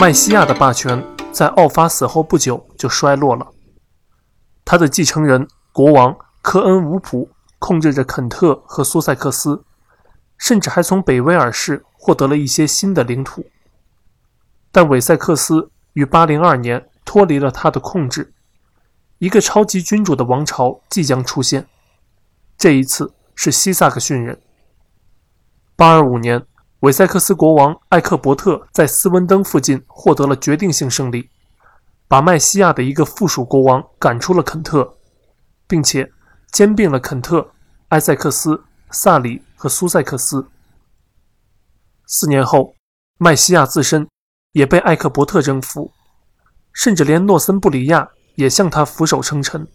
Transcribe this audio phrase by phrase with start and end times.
[0.00, 3.44] 麦西亚的霸权在奥发死后不久就衰落了。
[4.64, 7.28] 他的继承人国王科恩伍普
[7.58, 9.64] 控制着肯特和苏塞克斯，
[10.36, 13.44] 甚至还从北威尔士获得了一些新的领土。
[14.70, 18.32] 但韦塞克斯于802年脱离了他的控制，
[19.18, 21.66] 一个超级君主的王朝即将出现。
[22.56, 24.40] 这一次是西萨克逊人。
[25.76, 26.46] 825年，
[26.80, 31.28] 韦塞克斯国王艾克伯特在斯温登附近获得了决定性胜利。
[32.06, 34.96] 把麦西亚的一个附属国王赶出了肯特，
[35.66, 36.12] 并且
[36.52, 37.50] 兼并了肯特、
[37.88, 40.46] 埃塞克斯、萨里和苏塞克斯。
[42.06, 42.76] 四年后，
[43.18, 44.08] 麦西亚自身
[44.52, 45.90] 也被艾克伯特征服，
[46.72, 49.66] 甚至连诺森布里亚也向他俯首称臣。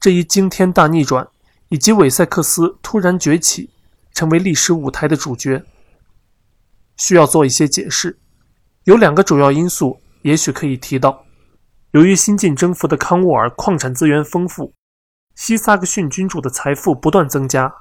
[0.00, 1.28] 这一惊天大逆转，
[1.68, 3.70] 以及韦塞克斯突然崛起，
[4.14, 5.62] 成为历史舞台的主角，
[6.96, 8.18] 需要做一些解释。
[8.84, 11.24] 有两个主要因素，也许可以提到。
[11.92, 14.74] 由于新近征服的康沃尔矿产资源丰富，
[15.34, 17.72] 西萨克逊君主的财富不断增加。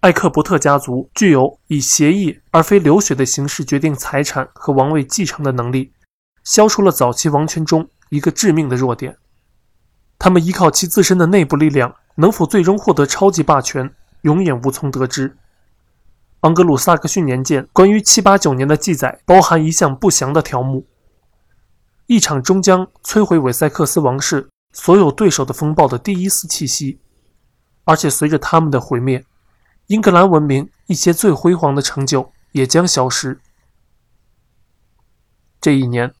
[0.00, 5.92] 艾克伯特家族具有以协议而非流血的形式决定财产和王位继承的能力，
[6.44, 9.16] 消除了早期王权中一个致命的弱点。
[10.18, 15.36] 他们依靠其自身的内部力量，能否最终获得超级霸权，永远无从得知。
[16.40, 20.86] 昂格鲁萨克逊年鉴关于789年的记载包含一项不详的条目。
[22.06, 27.00] 一场终将摧毁韦塞克斯王室所有对手的风暴的第一丝气息，
[27.84, 29.24] 而且随着他们的毁灭，
[29.88, 33.40] 英格兰文明一些最辉煌的成就也将消失。
[35.60, 36.14] 这一年，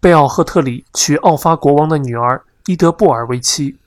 [0.00, 3.78] 贝奥赫特里娶奥发国王的女儿伊德布尔为妻。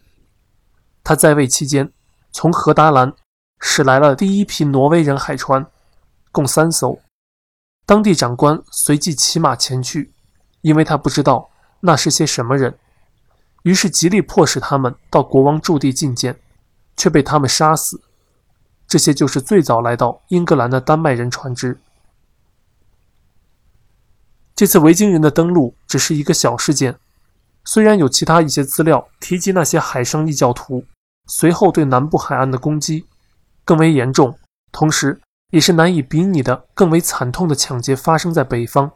[1.04, 1.92] 他在位期间，
[2.32, 3.14] 从荷达兰
[3.66, 5.66] 驶来了第一批挪威人海船，
[6.34, 7.00] 共三艘，
[7.86, 10.12] 当地长官随即骑马前去。
[10.60, 12.78] 因为他不知道那是些什么人，
[13.64, 16.38] 于是极力迫使他们到国王驻地觐见，
[16.98, 18.02] 却被他们杀死。
[18.86, 21.80] 这些就是最早来到英格兰的丹麦人船只。
[24.54, 27.00] 这次维京人的登陆只是一个小事件，
[27.64, 30.86] 虽然有其他一些资料提及那些海上异教徒
[31.28, 33.06] 随后对南部海岸的攻击
[33.66, 34.38] 更为严重，
[34.72, 35.20] 同时
[35.52, 38.92] 也是难以比拟的更为惨痛的抢劫发生在北方。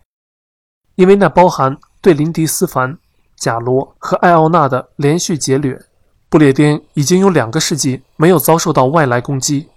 [0.96, 2.98] 因为那包含对林迪斯凡、
[3.36, 5.80] 贾罗和艾奥纳的连续劫掠，
[6.28, 9.70] 不列颠已经有两个世纪没有遭受到外来攻击。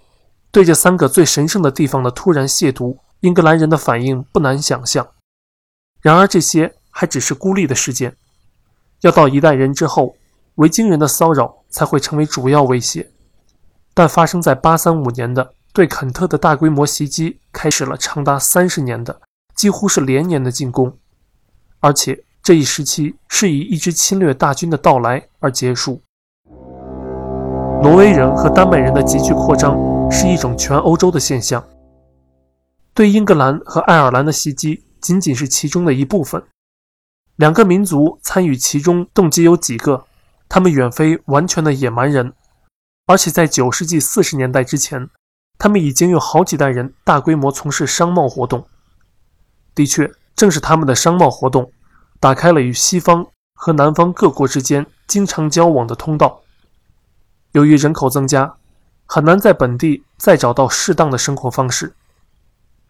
[0.51, 5.07] 对这三个最神圣的地方的突然亵渎，英格兰人的反应不难想象。
[6.01, 8.17] 然而，这些还只是孤立的事件，
[9.01, 10.15] 要到一代人之后，
[10.55, 13.11] 维京人的骚扰才会成为主要威胁。
[13.93, 19.21] 但发生在835年的对肯特的大规模袭击，开始了长达三十年的、
[19.55, 20.97] 几乎是连年的进攻。
[21.79, 26.01] 而且这一时期是以一支侵略大军的到来而结束。
[27.81, 29.75] 挪威人和丹麦人的急剧扩张
[30.11, 31.63] 是一种全欧洲的现象。
[32.93, 36.43] 对英格兰和爱尔兰的袭击仅仅是其中的一部分。
[37.37, 40.05] 两个民族参与其中动机有几个？
[40.47, 42.33] 他们远非完全的野蛮人，
[43.05, 45.09] 而且在九世纪四十年代之前，
[45.57, 48.67] 他们已经有好几代人大规模从事商贸活动。
[49.75, 50.11] 的确。
[50.33, 51.71] 正是他们的商贸活动，
[52.19, 56.41] 打开了与西方和南方各国之间经常交往的通道。
[57.51, 58.55] 由于人口增加，
[59.05, 61.93] 很难在本地再找到适当的生活方式。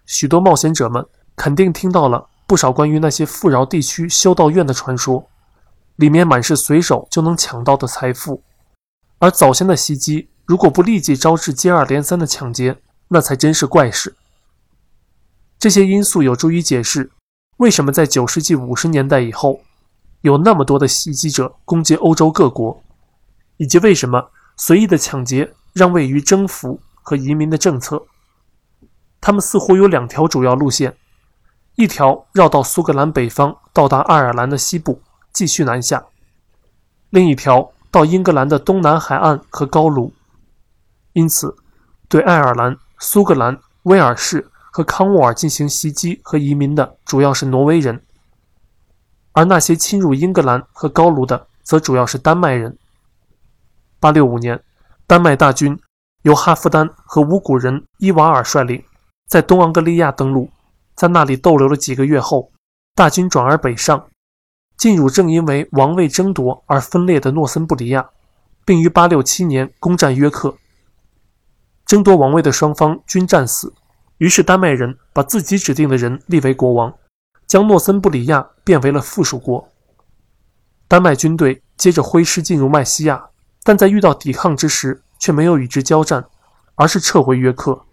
[0.05, 1.05] 许多冒险者们
[1.35, 5.27] 肯定听到了不少关于那些富饶地区修道院的传说，
[5.97, 8.41] 里面满是随手就能抢到的财富。
[9.21, 14.15] 而早先的袭击如果不立即招致接二连三的抢劫，那才真是怪事。
[15.59, 17.11] 这些因素有助于解释。
[17.57, 19.61] 为什么在九世纪五十年代以后，
[20.21, 22.83] 有那么多的袭击者攻击欧洲各国，
[23.57, 28.03] 以及为什么随意的抢劫让位于征服和移民的政策？
[29.21, 30.97] 他们似乎有两条主要路线：
[31.75, 36.07] 一条绕到苏格兰北方，到达爱尔兰的西部，继续南下；
[37.11, 40.11] 另一条到英格兰的东南海岸和高卢。
[41.13, 41.55] 因此，
[42.07, 44.47] 对爱尔兰、苏格兰、威尔士。
[44.73, 48.01] 和康沃尔进行袭击和移民的主要是挪威人，
[49.33, 52.77] 而那些侵入英格兰和高卢的则主要是丹麦人。
[53.99, 54.63] 八六五年，
[55.05, 55.77] 丹麦大军
[56.21, 58.81] 由哈夫丹和乌古人伊瓦尔率领，
[59.27, 60.49] 在东昂格利亚登陆，
[60.95, 62.49] 在那里逗留了几个月后，
[62.95, 64.07] 大军转而北上，
[64.81, 68.09] 进入正因为王位争夺而分裂的诺森布里亚，
[68.65, 70.57] 并于八六七年攻占约克。
[71.85, 73.75] 争夺王位的双方均战死。
[74.17, 76.91] 于是，丹麦人把自己指定的人立为国王，
[77.45, 79.69] 将诺森布里亚变为了附属国。
[80.87, 83.25] 丹麦军队接着挥师进入麦西亚，
[83.61, 86.25] 但在遇到抵抗之时，却没有与之交战，
[86.73, 87.85] 而是撤回约克，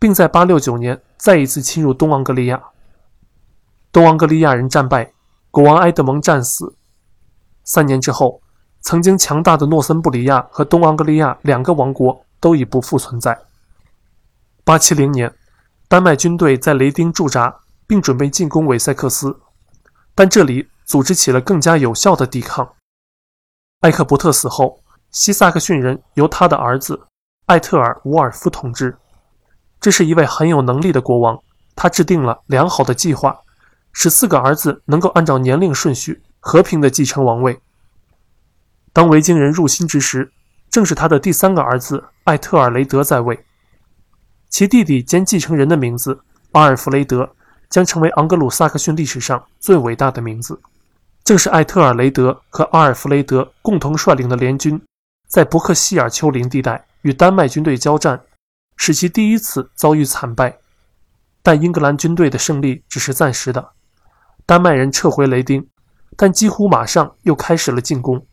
[0.00, 2.60] 并在869年再一次侵入东昂格利亚。
[3.92, 5.12] 东昂格利亚人战败，
[5.50, 6.76] 国王埃德蒙战死。
[7.64, 8.40] 三年之后，
[8.80, 13.38] 曾经强大的诺森布里亚和东昂格利亚两个王国都已不复存在。
[14.64, 15.34] 870年，
[15.88, 19.40] 丹麦军队在雷丁驻扎，并准备进攻韦塞克斯，
[20.14, 22.74] 但这里组织起了更加有效的抵抗。
[23.80, 24.80] 艾克伯特死后。
[25.12, 27.08] 西萨克逊人由他的儿子
[27.46, 28.96] 艾特尔·伍尔夫统治。
[29.80, 31.36] 这是一位很有能力的国王，
[31.74, 33.36] 他制定了良好的计划，
[33.92, 37.60] 使四个儿子能够按照年龄顺序和平地继承王位。
[38.92, 40.32] 当维京人入侵之时，
[40.70, 43.44] 正是他的第三个儿子艾特尔雷德在位。
[44.48, 46.20] 其弟弟兼继承人的名字
[46.52, 47.34] 阿尔弗雷德
[47.68, 50.60] 将成为昂格鲁萨克逊历史上最伟大的名字。
[51.22, 54.80] 正是艾特尔雷德和阿尔弗雷德共同率领的联军。
[55.28, 58.20] 在伯克希尔丘陵地带与丹麦军队交战，
[58.76, 60.58] 使其第一次遭遇惨败。
[61.42, 63.70] 但英格兰军队的胜利只是暂时的。
[64.50, 65.64] 丹麦人撤回雷丁，
[66.16, 68.26] 但几乎马上又开始了进攻，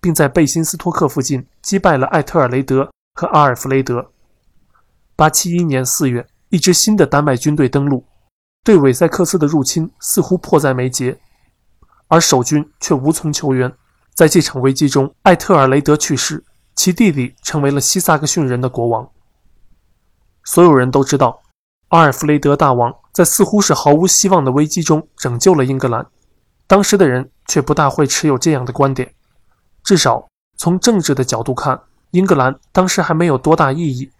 [0.00, 4.12] 并在贝辛斯托克附近击败了艾特尔雷德和阿尔弗雷德。
[5.16, 8.04] 871年4月，一支新的丹麦军队登陆，
[8.62, 11.18] 对韦塞克斯的入侵似乎迫在眉睫，
[12.06, 13.74] 而守军却无从求援。
[14.14, 16.44] 在这场危机中，艾特尔雷德去世，
[16.76, 19.10] 其弟弟成为了西萨克逊人的国王。
[20.44, 21.42] 所有人都知道，
[21.88, 26.06] 阿尔弗雷德大王在似乎是毫无希望的危机中拯救了英格兰。
[26.66, 29.14] 当时的人却不大会持有这样的观点，
[29.82, 31.80] 至少从政治的角度看，
[32.10, 34.10] 英格兰当时还没有多大意义。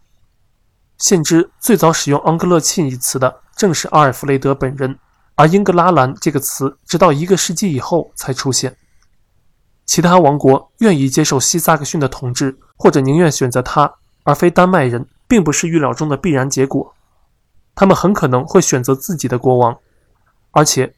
[0.96, 4.98] 现知最早使用“昂格勒沁”一词的正是阿尔弗雷德本人，
[5.34, 8.74] 而“英格拉兰”这个词直到一个世纪以后才出现。
[9.84, 13.94] 其他王国愿意接受西萨克逊的统治，或者宁愿选择他
[14.24, 16.94] 而非丹麦人，并不是预料中的必然结果。
[17.78, 19.78] 他们很可能会选择自己的国王，
[20.50, 20.92] 而且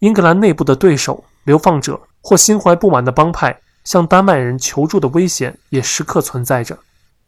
[0.00, 6.76] 英格兰内部的对手、流放者或心怀不满的帮派向丹麦人求助的危险也时刻存在着。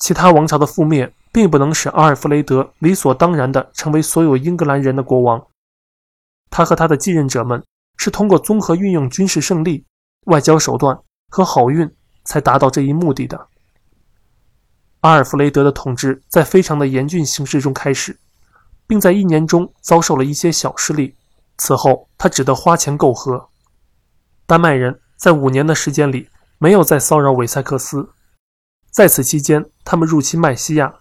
[0.00, 5.46] 其他王朝的覆灭并不能使阿尔弗雷德理所当然地成为所有英格兰人的国王。
[6.50, 7.62] 他和他的继任者们
[7.96, 9.84] 是通过综合运用军事胜利、
[10.24, 10.98] 外交手段。
[11.28, 11.90] 和好运
[12.24, 13.48] 才达到这一目的的。
[15.00, 18.16] 阿尔弗雷德的统治在非常的严峻形势中开始，
[18.86, 21.16] 并在一年中遭受了一些小失利。
[21.58, 23.48] 此后，他只得花钱媾和。
[24.46, 26.28] 丹麦人在五年的时间里
[26.58, 28.10] 没有再骚扰韦塞克斯。
[28.90, 30.94] 在此期间，他们入侵麦西亚，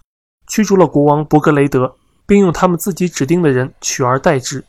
[0.46, 1.96] 驱逐了国王伯格雷德，
[2.26, 4.64] 并用他们自己指定的人取而代之。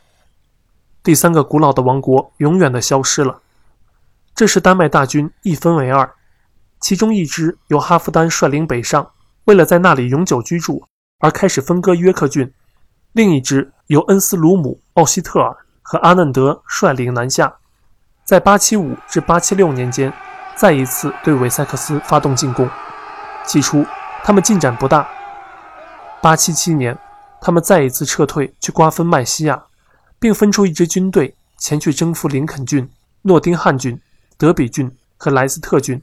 [1.04, 3.42] 第三个古老的王国永远的消失了。
[4.36, 6.14] 这时，丹麦大军一分为二，
[6.80, 9.12] 其中一支由哈夫丹率领北上，
[9.46, 10.86] 为了在那里永久居住
[11.20, 12.50] 而开始分割约克郡；
[13.18, 17.52] 另一支由恩斯鲁姆、奥希特尔和阿嫩德率领南下，
[18.24, 20.14] 在875至876年间，
[20.56, 22.70] 再一次对韦塞克斯发动进攻。
[23.44, 23.84] 起初，
[24.24, 25.10] 他们进展不大。
[26.22, 26.96] 877年，
[27.42, 29.64] 他们再一次撤退去瓜分麦西亚，
[30.20, 32.88] 并分出一支军队前去征服林肯郡、
[33.24, 34.00] 诺丁汉郡。
[34.38, 36.00] 德比郡和莱斯特郡，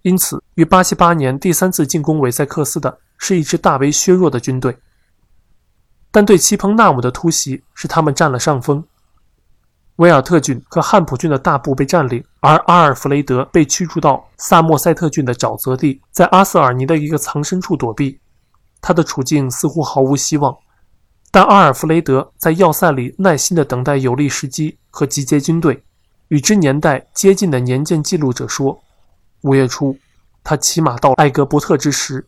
[0.00, 4.78] 因此于878年第三次进攻韦塞克斯的是一支大为削弱的军队。
[6.16, 8.82] 但对齐彭纳姆的突袭使他们占了上风。
[9.96, 18.18] 维尔特郡和汉普郡的大部被占领，而阿尔弗雷德被驱逐到萨默塞特郡的沼泽地，在阿瑟尔尼的一个藏身处躲避。
[18.80, 20.56] 他的处境似乎毫无希望，
[21.30, 25.84] 但阿尔弗雷德在要塞里耐心地等待有利时机和集结军队。
[26.28, 28.82] 与之年代接近的年鉴记录者说，
[29.42, 29.94] 五月初，
[30.42, 32.26] 他骑马到艾格伯特之时，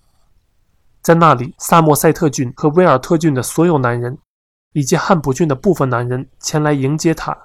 [1.00, 4.18] 在那里，萨默塞特郡和威尔特郡的所有男人，
[4.72, 7.36] 以及汉普郡的部分男人前来迎接他。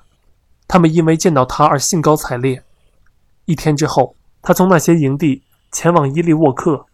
[0.67, 2.63] 他们因为见到他而兴高采烈。
[3.45, 6.85] 一天之后，他从那些营地前往伊利沃克，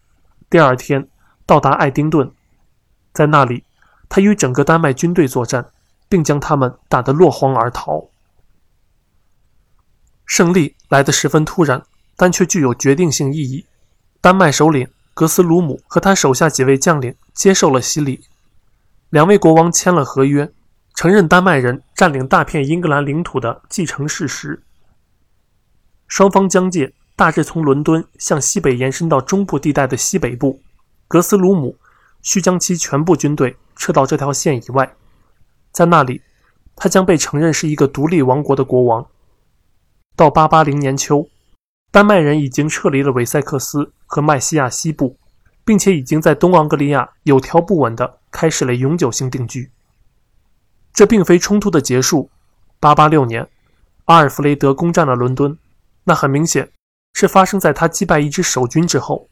[0.50, 1.08] 第二天
[1.46, 2.32] 到达爱丁顿，
[3.14, 3.64] 在那里，
[4.08, 5.66] 他与整个丹麦军队作战，
[6.08, 8.10] 并将他们打得落荒而逃。
[10.26, 11.84] 胜利来得十分突然，
[12.16, 13.66] 但却具有决定性意义。
[14.22, 14.88] 丹麦首领
[15.20, 18.22] 格斯鲁姆和他手下几位将领接受了洗礼，
[19.10, 20.50] 两位国王签了合约，
[20.96, 24.64] 承认丹麦人占领大片英格兰领土的继承事实。
[26.08, 30.62] 双方疆界大致从伦敦向西北延伸到中部地带的西北部，
[31.10, 31.76] 格斯鲁姆
[32.22, 34.96] 需将其全部军队撤到这条线以外，
[35.74, 36.22] 在那里。
[36.78, 39.06] 他将被承认是一个独立王国的国王。
[40.16, 41.28] 到880年秋，
[41.92, 45.18] 丹麦人已经撤离了韦塞克斯和麦西亚西部，
[45.66, 49.72] 并且已经在东昂格利亚有条不紊地开始了永久性定居。
[50.94, 52.30] 这并非冲突的结束。
[52.80, 53.50] 886年，
[54.06, 55.58] 阿尔弗雷德攻占了伦敦，
[56.04, 56.72] 那很明显
[57.14, 59.28] 是发生在他击败一支守军之后。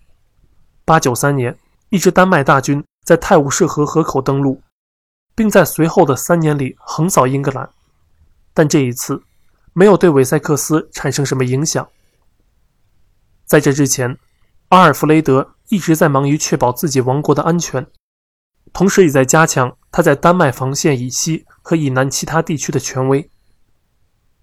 [0.86, 1.58] 893年，
[1.90, 4.62] 一支丹麦大军在泰晤士河河口登陆，
[5.36, 7.70] 并在随后的三年里横扫英格兰，
[8.54, 9.22] 但这一次。
[9.74, 11.88] 没有对韦塞克斯产生什么影响。
[13.48, 14.18] 在这之前，
[14.70, 17.88] 阿尔弗雷德一直在忙于确保自己王国的安全，
[18.74, 23.32] 同时也在加强他在丹麦防线以西和以南其他地区的权威。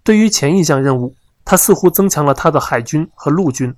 [0.03, 3.77] 对于前一项任务，他似乎增强了他的海军和陆军。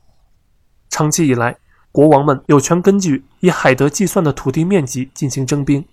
[0.88, 1.58] 长期以来，
[1.90, 5.84] 国王们有权根据以海德计算的土地面积进行征兵。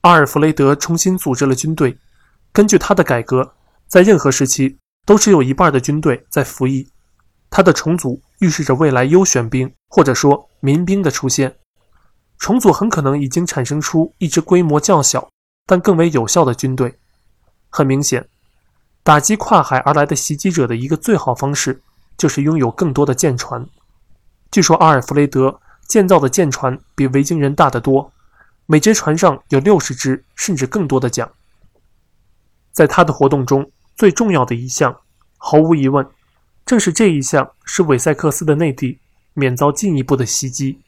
[0.00, 1.98] 阿尔弗雷德重新组织了军队，
[2.50, 3.54] 根据他的改革，
[3.86, 4.78] 在任何时期。
[5.04, 6.88] 都只有一半的军队在服役，
[7.52, 11.54] 他的重组预示着未来优选兵或者说民兵的出现。
[12.38, 15.28] 重组很可能已经产生出一支规模较小
[15.66, 16.98] 但更为有效的军队。
[17.68, 18.26] 很明显，
[19.02, 21.82] 打击跨海而来的袭击者的一个最好方式
[22.16, 23.64] 就是拥有更多的舰船。
[24.50, 28.10] 据说阿尔弗雷德建造的舰船比维京人大得多，
[28.64, 31.30] 每只船上有六十只甚至更多的桨。
[32.72, 33.70] 在他的活动中。
[33.94, 34.96] 最重要的一项，
[35.36, 36.04] 毫无疑问，
[36.64, 38.98] 正是这一项使韦塞克斯的内地
[39.34, 40.80] 免遭进一步的袭击，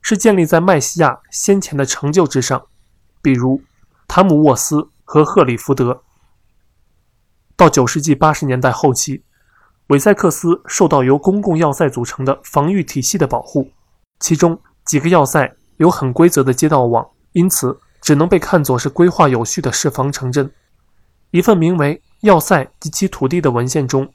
[0.00, 2.66] 是建立在麦西亚先前的成就之上，
[3.20, 3.62] 比如
[4.06, 6.02] 塔姆沃斯和赫里福德。
[7.56, 9.22] 到九世纪八十年代后期，
[9.88, 13.70] 韦塞克斯受到由公共要塞组成的防御体系的保护，
[14.20, 20.50] 其中几个要塞有很规则的街道网，因此只能被看作是规划有序的市防城镇。
[21.30, 24.12] 一份名为要塞及其土地的文献中，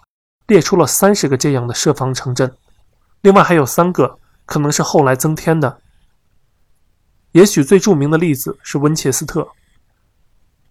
[0.48, 2.56] 列出了三十个这样的设防城镇，
[3.22, 5.82] 另外还有三个可能是后来增添的。
[7.34, 9.50] 也许最著名的例子是温切斯特，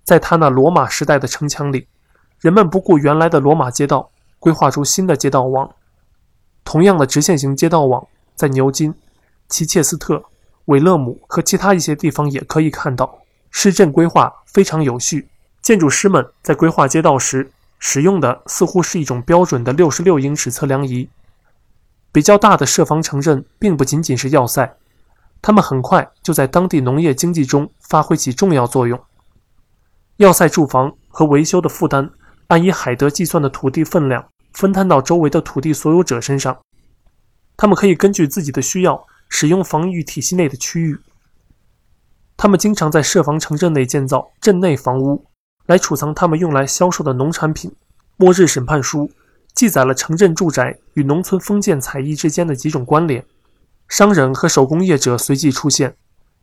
[0.02, 1.86] 在他那罗马时代的城墙里，
[2.40, 5.70] 人们不顾原来的罗马街道，规划出新的街道网。
[6.64, 8.04] 同样的直线型街道网
[8.34, 8.92] 在牛津、
[9.48, 10.24] 齐切斯特、
[10.64, 13.18] 韦勒姆和其他一些地方也可以看到，
[13.50, 15.28] 市镇规划非常有序。
[15.60, 21.08] 建筑师们在规划街道时使用的似乎是一种标准的六十六英尺测量仪。
[22.12, 24.76] 比较大的设防城镇并不仅仅是要塞，
[25.42, 28.98] 他们很快就在当地农业经济中发挥起重要作用。
[30.16, 32.10] 要塞住房和维修的负担
[32.48, 36.58] 按以海德计算的土地分量分摊到周围的土地所有者身上，
[37.56, 40.98] 他们可以根据自己的需要使用防御体系内的区域。
[42.38, 45.26] 他们经常在设防城镇内建造镇内房屋。
[45.66, 47.72] 来储藏他们用来销售的农产品。
[48.16, 49.10] 末日审判书
[49.54, 53.24] 记载了城镇住宅与农村封建采邑之间的几种关联。
[53.88, 55.94] 商人和手工业者随即出现，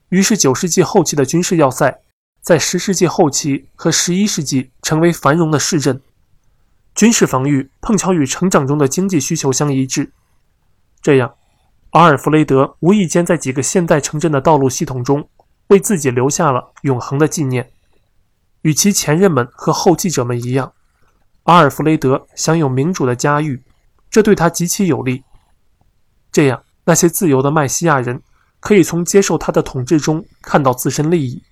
[0.09, 1.99] 于是九世纪后期的军事要塞
[2.41, 5.99] 在十世纪后期和十一世纪成为繁荣的市镇。
[6.95, 10.11] 军事防御碰巧与成长中的经济需求相一致。
[11.01, 11.33] 这样，
[11.89, 15.27] 阿尔弗雷德无意间在几个现代城镇的道路系统中
[15.67, 17.71] 为自己留下了永恒的纪念。
[18.63, 20.73] 与其前任们和后继者们一样，
[21.43, 23.61] 阿尔弗雷德享有民主的家誉，
[24.09, 25.23] 这对他极其有利。
[26.31, 28.21] 这样，那些自由的麦西亚人
[28.59, 31.43] 可以从接受他的统治中看到自身利益。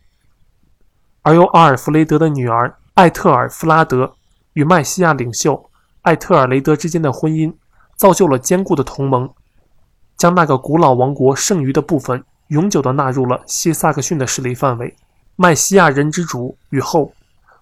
[1.21, 4.15] 而由阿尔弗雷德的女儿艾特尔弗拉德
[4.53, 5.69] 与麦西亚领袖
[6.01, 7.53] 艾特尔雷德之间的婚姻，
[7.97, 9.29] 造就了坚固的同盟，
[10.17, 14.95] 将那个古老王国剩余的部分永久地纳入了西萨克逊的势力范围。
[15.35, 17.13] 麦西亚人之主与后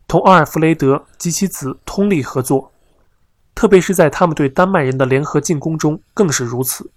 [0.08, 2.72] 同阿尔弗雷德及其子通力合作，
[3.56, 6.90] 特别是在他们对丹麦人的联合进攻中更是如此。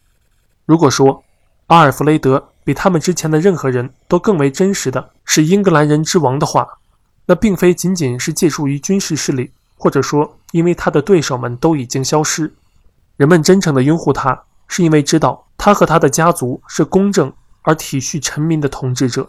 [0.64, 1.22] 如果说
[1.66, 6.66] 阿尔弗雷德比他们之前的任何人都更为真实的是英格兰人之王的话，
[7.26, 12.52] 那并非仅仅是借助于军事势力，或者说因为他的对手们都已经消失。
[13.16, 19.28] 人们真诚地拥护他，是因为知道他和他的家族是公正而体恤臣民的统治者。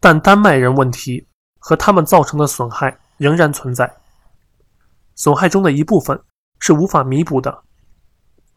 [0.00, 1.26] 但丹麦人问题
[1.58, 3.98] 和他们造成的损害仍然存在，
[5.14, 6.18] 损害中的一部分
[6.58, 7.62] 是无法弥补的。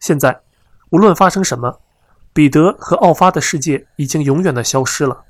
[0.00, 0.40] 现在，
[0.90, 1.80] 无论发生什么，
[2.32, 5.22] 彼得和奥发的世界已经永远的消失了。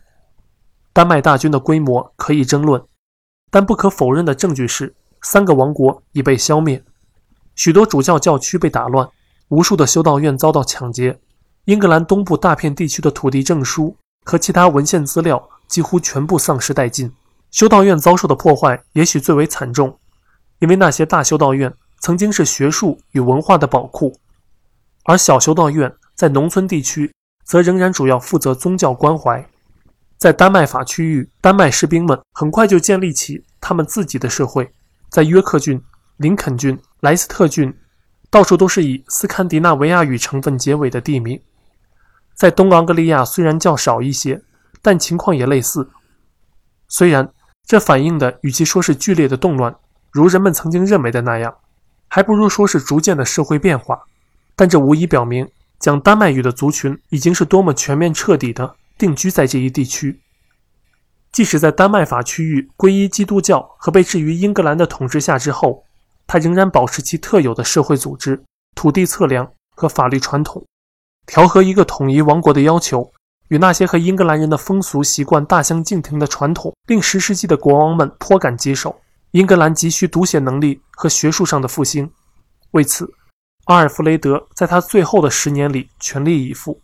[0.93, 2.81] 丹麦大军的规模可以争论，
[3.51, 6.81] 但不可否认的证据是，三个王国已被消灭，
[7.57, 9.09] 许多主教教区被打乱，
[9.49, 11.19] 无数的修道院遭到抢劫，
[11.65, 15.51] 英格兰东部大片地区的土地证书和其他文献资料。
[15.69, 17.13] 几乎全部丧失殆尽，
[17.51, 19.99] 修道院遭受的破坏也许最为惨重，
[20.59, 24.19] 因为那些大修道院曾经是学术与文化的宝库，
[25.05, 27.13] 而小修道院在农村地区
[27.45, 29.47] 则仍然主要负责宗教关怀。
[30.17, 34.71] 在丹麦法区域，丹麦士兵们很快就建立起他们自己的社会。
[35.11, 35.83] 在约克郡、
[36.17, 37.75] 林肯郡、莱斯特郡，
[38.31, 41.41] 到处都是以斯堪的纳维亚语成分结尾的地名。
[42.35, 44.43] 在东昂格利亚虽然较少一些，
[44.85, 45.89] 但情况也类似。
[46.89, 47.33] 虽然
[47.67, 49.75] 这反映的与其说是剧烈的动乱，
[50.13, 51.57] 如人们曾经认为的那样，
[52.09, 54.03] 还不如说是逐渐的社会变化。
[54.55, 55.49] 但这无疑表明，
[55.79, 58.77] 讲丹麦语的族群已经是多么全面彻底的。
[58.99, 60.21] 定居在这一地区，
[61.33, 65.83] 即使在丹麦法区域皈依基督教和被置于英格兰的统治下之后，
[66.27, 68.45] 他仍然保持其特有的社会组织、
[68.77, 70.65] 土地测量和法律传统，
[71.27, 73.11] 调和一个统一王国的要求，
[73.49, 78.99] 与那些和英格兰人的风俗习惯大相径庭的传统，令十世纪的国王们颇感棘手。
[79.33, 82.11] 英格兰急需读写能力和学术上的复兴，
[82.71, 83.13] 为此，
[83.65, 86.81] 阿尔弗雷德在他最后的十年里全力以赴。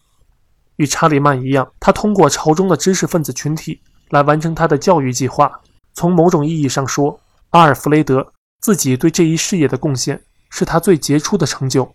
[0.76, 5.50] 与查理曼一样，他通过朝中的知识分子群体来完成他的教育计划。
[5.94, 11.90] 从某种意义上说，阿尔弗雷德自己对这一事业的贡献是他最杰出的成就。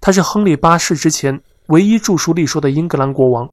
[0.00, 3.48] 他是亨利八世之前唯一著书立说的英格兰国王。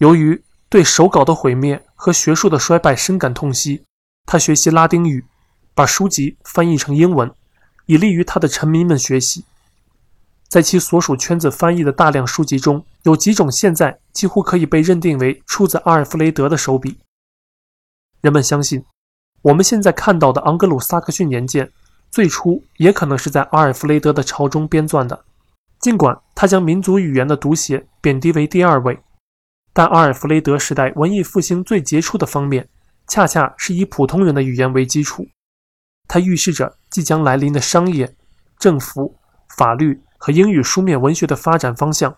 [0.00, 3.84] 由于对手稿的毁灭和学术的衰败深感痛惜，
[4.24, 5.26] 他学习拉丁语，
[5.74, 7.30] 把书籍翻译成英文，
[7.84, 9.44] 以利于他的臣民们学习。
[10.48, 16.96] 在其所属圈子翻译的大量书籍中，有几种现在几乎可以被认定为出自阿尔弗雷德的手笔。
[18.22, 18.82] 人们相信，
[19.42, 21.66] 我们现在看到的《盎格鲁撒克逊年鉴》
[22.10, 25.26] 最初也可能是在阿尔弗雷德的朝中编撰的。
[25.78, 28.98] 尽管他将民族语言的读写贬低为第二位，
[29.72, 32.68] 但阿尔弗雷德时代文艺复兴最杰出的方面，
[33.06, 35.28] 恰恰是以普通人的语言为基础。
[36.06, 38.14] 它预示着即将来临的商业、
[38.58, 39.16] 政府、
[39.56, 40.02] 法律。
[40.22, 42.14] 和英语书面文学的发展方向，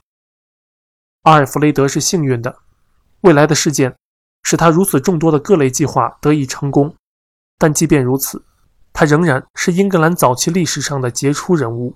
[1.23, 2.59] 阿尔弗雷德是幸运的。
[3.21, 3.95] 未来的事件
[4.43, 6.97] 使他如此众多的各类计划得以成功，
[7.59, 8.45] 但即便如此，
[8.93, 11.95] 他仍然是英格兰早期历史上的杰出人物。